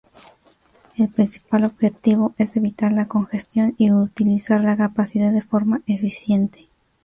[0.97, 6.67] El principal objetivo es evitar la congestión y utilizar la capacidad de forma eficiente.